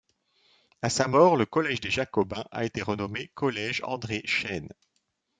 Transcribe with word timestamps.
À 0.81 0.89
sa 0.89 1.07
mort, 1.07 1.35
le 1.37 1.45
collège 1.45 1.79
des 1.79 1.91
Jacobins 1.91 2.43
a 2.49 2.65
été 2.65 2.81
renommé 2.81 3.27
Collège 3.35 3.81
André-Chène. 3.85 4.73